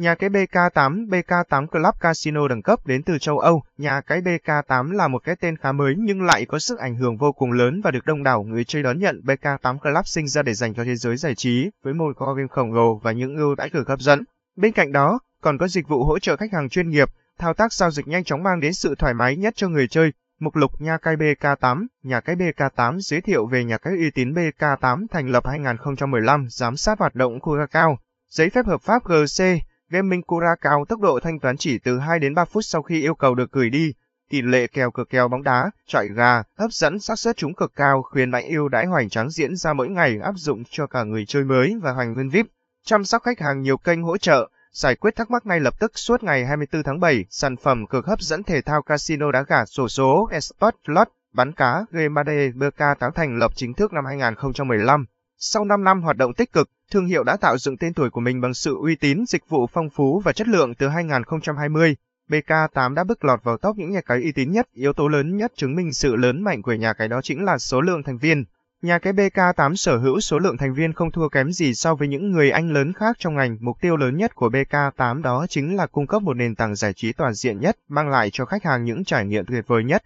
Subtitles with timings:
[0.00, 4.90] Nhà cái BK8 BK8 Club Casino đẳng cấp đến từ châu Âu, nhà cái BK8
[4.90, 7.80] là một cái tên khá mới nhưng lại có sức ảnh hưởng vô cùng lớn
[7.84, 9.20] và được đông đảo người chơi đón nhận.
[9.24, 12.48] BK8 Club sinh ra để dành cho thế giới giải trí, với một kho game
[12.50, 14.24] khổng lồ và những ưu đãi cực hấp dẫn.
[14.56, 17.08] Bên cạnh đó, còn có dịch vụ hỗ trợ khách hàng chuyên nghiệp,
[17.38, 20.12] thao tác giao dịch nhanh chóng mang đến sự thoải mái nhất cho người chơi.
[20.38, 24.34] Mục lục nhà cái BK8, nhà cái BK8 giới thiệu về nhà cái uy tín
[24.34, 27.98] BK8 thành lập 2015, giám sát hoạt động khu cao,
[28.30, 29.44] giấy phép hợp pháp GC,
[29.92, 33.14] Gaming Curacao tốc độ thanh toán chỉ từ 2 đến 3 phút sau khi yêu
[33.14, 33.92] cầu được gửi đi.
[34.30, 37.72] Tỷ lệ kèo cược kèo bóng đá, chọi gà, hấp dẫn xác suất trúng cực
[37.74, 41.02] cao, khuyến mãi ưu đãi hoành tráng diễn ra mỗi ngày áp dụng cho cả
[41.02, 42.46] người chơi mới và thành viên VIP.
[42.84, 45.92] Chăm sóc khách hàng nhiều kênh hỗ trợ, giải quyết thắc mắc ngay lập tức
[45.94, 49.64] suốt ngày 24 tháng 7, sản phẩm cực hấp dẫn thể thao casino đá gà
[49.64, 54.04] sổ số, esports, slot, bắn cá, game 3D, BK táo thành lập chính thức năm
[54.04, 55.06] 2015.
[55.38, 58.20] Sau 5 năm hoạt động tích cực, thương hiệu đã tạo dựng tên tuổi của
[58.20, 61.96] mình bằng sự uy tín, dịch vụ phong phú và chất lượng từ 2020.
[62.28, 65.36] BK8 đã bước lọt vào top những nhà cái uy tín nhất, yếu tố lớn
[65.36, 68.18] nhất chứng minh sự lớn mạnh của nhà cái đó chính là số lượng thành
[68.18, 68.44] viên.
[68.82, 72.08] Nhà cái BK8 sở hữu số lượng thành viên không thua kém gì so với
[72.08, 73.56] những người Anh lớn khác trong ngành.
[73.60, 76.92] Mục tiêu lớn nhất của BK8 đó chính là cung cấp một nền tảng giải
[76.92, 80.02] trí toàn diện nhất, mang lại cho khách hàng những trải nghiệm tuyệt vời nhất.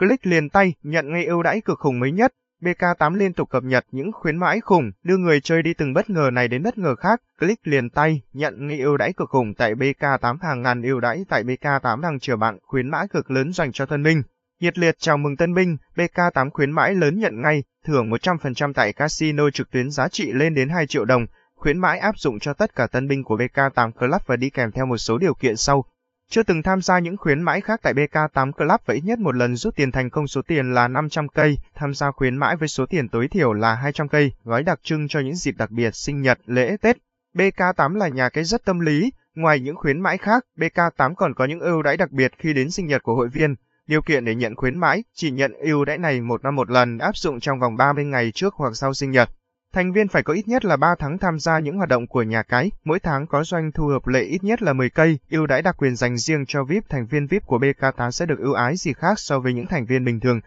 [0.00, 3.62] Click liền tay, nhận ngay ưu đãi cực khủng mới nhất, BK8 liên tục cập
[3.62, 6.78] nhật những khuyến mãi khủng, đưa người chơi đi từng bất ngờ này đến bất
[6.78, 7.20] ngờ khác.
[7.38, 11.24] Click liền tay, nhận ngay ưu đãi cực khủng tại BK8 hàng ngàn ưu đãi
[11.28, 14.22] tại BK8 đang chờ bạn khuyến mãi cực lớn dành cho tân binh.
[14.60, 18.92] Nhiệt liệt chào mừng tân binh, BK8 khuyến mãi lớn nhận ngay, thưởng 100% tại
[18.92, 21.26] casino trực tuyến giá trị lên đến 2 triệu đồng.
[21.54, 24.72] Khuyến mãi áp dụng cho tất cả tân binh của BK8 Club và đi kèm
[24.72, 25.84] theo một số điều kiện sau.
[26.32, 29.34] Chưa từng tham gia những khuyến mãi khác tại BK8 Club và ít nhất một
[29.34, 32.68] lần rút tiền thành công số tiền là 500 cây, tham gia khuyến mãi với
[32.68, 35.94] số tiền tối thiểu là 200 cây, gói đặc trưng cho những dịp đặc biệt
[35.94, 36.96] sinh nhật, lễ Tết.
[37.34, 41.44] BK8 là nhà cái rất tâm lý, ngoài những khuyến mãi khác, BK8 còn có
[41.44, 43.54] những ưu đãi đặc biệt khi đến sinh nhật của hội viên.
[43.86, 46.98] Điều kiện để nhận khuyến mãi, chỉ nhận ưu đãi này một năm một lần
[46.98, 49.28] áp dụng trong vòng 30 ngày trước hoặc sau sinh nhật.
[49.74, 52.22] Thành viên phải có ít nhất là 3 tháng tham gia những hoạt động của
[52.22, 55.46] nhà cái, mỗi tháng có doanh thu hợp lệ ít nhất là 10 cây, ưu
[55.46, 58.52] đãi đặc quyền dành riêng cho VIP thành viên VIP của BK8 sẽ được ưu
[58.52, 60.40] ái gì khác so với những thành viên bình thường.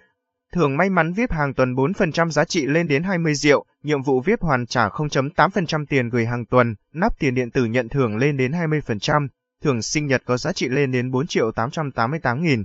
[0.54, 4.22] Thưởng may mắn VIP hàng tuần 4% giá trị lên đến 20 triệu, nhiệm vụ
[4.22, 8.38] VIP hoàn trả 0.8% tiền gửi hàng tuần, nắp tiền điện tử nhận thưởng lên
[8.38, 9.28] đến 20%,
[9.64, 12.64] thưởng sinh nhật có giá trị lên đến 4 triệu 888 nghìn.